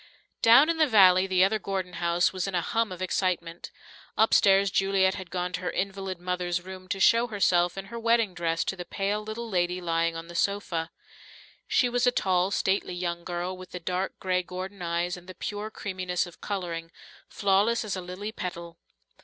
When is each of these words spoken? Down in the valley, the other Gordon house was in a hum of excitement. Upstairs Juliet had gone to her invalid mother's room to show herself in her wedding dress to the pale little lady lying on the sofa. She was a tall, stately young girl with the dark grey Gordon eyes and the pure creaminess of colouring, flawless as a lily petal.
Down 0.41 0.67
in 0.67 0.77
the 0.77 0.87
valley, 0.87 1.27
the 1.27 1.43
other 1.43 1.59
Gordon 1.59 1.93
house 2.01 2.33
was 2.33 2.47
in 2.47 2.55
a 2.55 2.61
hum 2.61 2.91
of 2.91 3.03
excitement. 3.03 3.69
Upstairs 4.17 4.71
Juliet 4.71 5.13
had 5.13 5.29
gone 5.29 5.53
to 5.53 5.61
her 5.61 5.69
invalid 5.69 6.19
mother's 6.19 6.59
room 6.59 6.87
to 6.87 6.99
show 6.99 7.27
herself 7.27 7.77
in 7.77 7.85
her 7.85 7.99
wedding 7.99 8.33
dress 8.33 8.63
to 8.63 8.75
the 8.75 8.83
pale 8.83 9.21
little 9.21 9.47
lady 9.47 9.79
lying 9.79 10.15
on 10.15 10.25
the 10.27 10.33
sofa. 10.33 10.89
She 11.67 11.87
was 11.87 12.07
a 12.07 12.11
tall, 12.11 12.49
stately 12.49 12.95
young 12.95 13.23
girl 13.23 13.55
with 13.55 13.73
the 13.73 13.79
dark 13.79 14.17
grey 14.19 14.41
Gordon 14.41 14.81
eyes 14.81 15.15
and 15.17 15.27
the 15.27 15.35
pure 15.35 15.69
creaminess 15.69 16.25
of 16.25 16.41
colouring, 16.41 16.89
flawless 17.29 17.85
as 17.85 17.95
a 17.95 18.01
lily 18.01 18.31
petal. 18.31 18.79